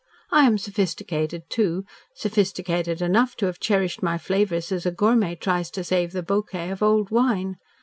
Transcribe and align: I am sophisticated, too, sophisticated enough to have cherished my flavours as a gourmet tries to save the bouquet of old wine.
I 0.31 0.47
am 0.47 0.57
sophisticated, 0.57 1.43
too, 1.47 1.85
sophisticated 2.15 3.03
enough 3.03 3.35
to 3.35 3.45
have 3.45 3.59
cherished 3.59 4.01
my 4.01 4.17
flavours 4.17 4.71
as 4.71 4.87
a 4.87 4.91
gourmet 4.91 5.35
tries 5.35 5.69
to 5.77 5.83
save 5.83 6.11
the 6.13 6.23
bouquet 6.23 6.71
of 6.71 6.81
old 6.81 7.11
wine. 7.11 7.57